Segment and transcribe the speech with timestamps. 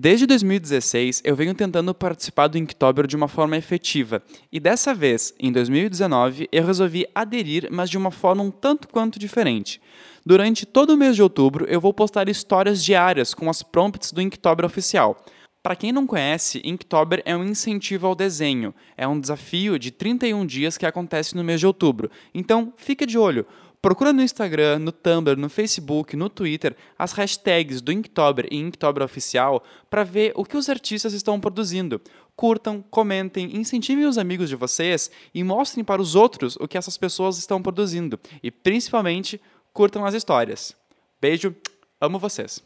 [0.00, 5.34] Desde 2016, eu venho tentando participar do Inktober de uma forma efetiva, e dessa vez,
[5.40, 9.82] em 2019, eu resolvi aderir, mas de uma forma um tanto quanto diferente.
[10.24, 14.22] Durante todo o mês de outubro, eu vou postar histórias diárias com as prompts do
[14.22, 15.20] Inktober oficial.
[15.60, 18.72] Para quem não conhece, Inktober é um incentivo ao desenho.
[18.96, 22.08] É um desafio de 31 dias que acontece no mês de outubro.
[22.32, 23.44] Então, fica de olho.
[23.80, 29.04] Procura no Instagram, no Tumblr, no Facebook, no Twitter as hashtags do Inktober e Inktober
[29.04, 32.00] Oficial para ver o que os artistas estão produzindo.
[32.34, 36.96] Curtam, comentem, incentivem os amigos de vocês e mostrem para os outros o que essas
[36.96, 38.18] pessoas estão produzindo.
[38.42, 39.40] E principalmente,
[39.72, 40.74] curtam as histórias.
[41.20, 41.54] Beijo,
[42.00, 42.62] amo vocês.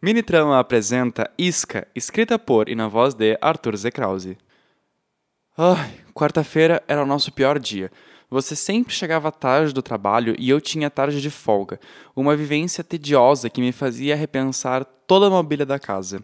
[0.00, 3.90] Mini Trama apresenta Isca, escrita por e na voz de Arthur Z.
[5.56, 7.90] Ai, quarta-feira era o nosso pior dia.
[8.34, 11.78] Você sempre chegava tarde do trabalho e eu tinha tarde de folga,
[12.16, 16.20] uma vivência tediosa que me fazia repensar toda a mobília da casa.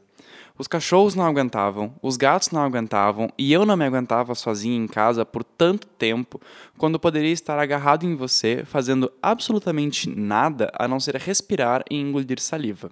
[0.58, 4.88] Os cachorros não aguentavam, os gatos não aguentavam e eu não me aguentava sozinho em
[4.88, 6.40] casa por tanto tempo,
[6.76, 12.40] quando poderia estar agarrado em você, fazendo absolutamente nada a não ser respirar e engolir
[12.40, 12.90] saliva.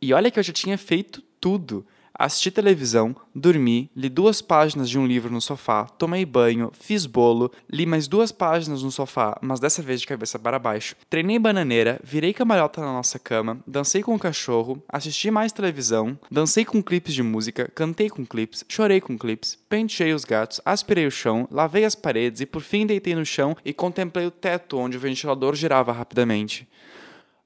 [0.00, 1.84] E olha que eu já tinha feito tudo.
[2.20, 7.50] Assisti televisão, dormi, li duas páginas de um livro no sofá, tomei banho, fiz bolo,
[7.72, 11.98] li mais duas páginas no sofá, mas dessa vez de cabeça para baixo, treinei bananeira,
[12.04, 17.14] virei camarota na nossa cama, dancei com o cachorro, assisti mais televisão, dancei com clipes
[17.14, 21.86] de música, cantei com clipes, chorei com clipes, penteei os gatos, aspirei o chão, lavei
[21.86, 25.54] as paredes e por fim deitei no chão e contemplei o teto onde o ventilador
[25.54, 26.68] girava rapidamente.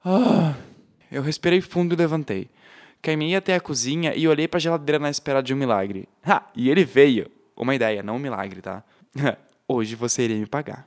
[0.04, 0.52] Ah,
[1.12, 2.50] eu respirei fundo e levantei.
[3.04, 6.08] Caminhei até a cozinha e olhei para a geladeira na espera de um milagre.
[6.26, 6.42] Ha!
[6.56, 7.30] E ele veio.
[7.54, 8.82] Uma ideia, não um milagre, tá?
[9.68, 10.86] Hoje você iria me pagar.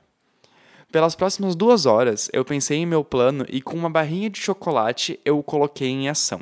[0.91, 5.19] Pelas próximas duas horas, eu pensei em meu plano e com uma barrinha de chocolate
[5.23, 6.41] eu o coloquei em ação.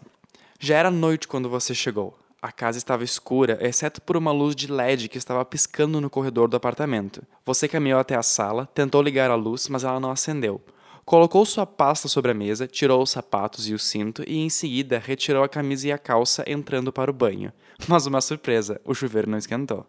[0.61, 2.17] Já era noite quando você chegou.
[2.41, 6.47] A casa estava escura, exceto por uma luz de LED que estava piscando no corredor
[6.47, 7.21] do apartamento.
[7.45, 10.61] Você caminhou até a sala, tentou ligar a luz, mas ela não acendeu.
[11.05, 14.97] Colocou sua pasta sobre a mesa, tirou os sapatos e o cinto e em seguida
[14.97, 17.53] retirou a camisa e a calça, entrando para o banho.
[17.87, 19.85] Mas uma surpresa, o chuveiro não esquentou.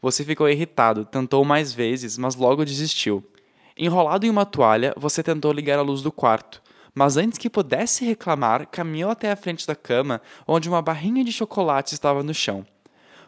[0.00, 3.24] Você ficou irritado, tentou mais vezes, mas logo desistiu.
[3.76, 6.62] Enrolado em uma toalha, você tentou ligar a luz do quarto,
[6.94, 11.32] mas antes que pudesse reclamar, caminhou até a frente da cama, onde uma barrinha de
[11.32, 12.64] chocolate estava no chão.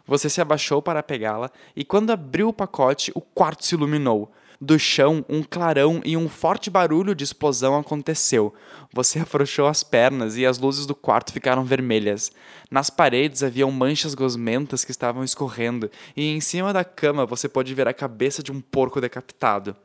[0.06, 4.30] Você se abaixou para pegá-la e quando abriu o pacote, o quarto se iluminou.
[4.60, 8.54] Do chão, um clarão e um forte barulho de explosão aconteceu.
[8.92, 12.32] Você afrouxou as pernas e as luzes do quarto ficaram vermelhas.
[12.70, 17.74] Nas paredes haviam manchas gosmentas que estavam escorrendo, e em cima da cama você pôde
[17.74, 19.76] ver a cabeça de um porco decapitado.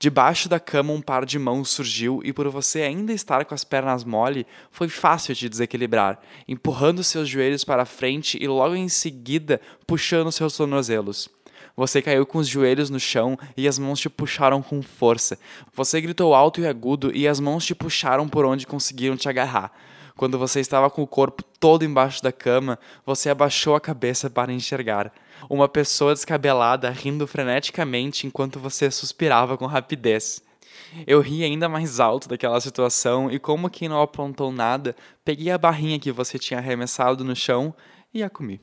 [0.00, 3.64] Debaixo da cama, um par de mãos surgiu e, por você ainda estar com as
[3.64, 9.60] pernas mole, foi fácil te desequilibrar, empurrando seus joelhos para frente e logo em seguida
[9.88, 11.28] puxando seus tornozelos.
[11.78, 15.38] Você caiu com os joelhos no chão e as mãos te puxaram com força.
[15.72, 19.70] Você gritou alto e agudo e as mãos te puxaram por onde conseguiram te agarrar.
[20.16, 24.52] Quando você estava com o corpo todo embaixo da cama, você abaixou a cabeça para
[24.52, 25.12] enxergar.
[25.48, 30.42] Uma pessoa descabelada rindo freneticamente enquanto você suspirava com rapidez.
[31.06, 35.56] Eu ri ainda mais alto daquela situação e, como quem não aprontou nada, peguei a
[35.56, 37.72] barrinha que você tinha arremessado no chão
[38.12, 38.60] e a comi.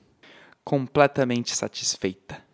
[0.66, 2.45] Completamente satisfeita.